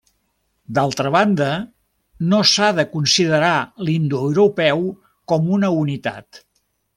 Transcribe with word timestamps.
D'altra 0.77 1.09
banda, 1.15 1.49
no 2.31 2.39
s'ha 2.53 2.69
de 2.79 2.85
considerar 2.95 3.53
l'indoeuropeu 3.91 4.83
com 5.33 5.47
una 5.59 5.71
unitat. 5.85 6.43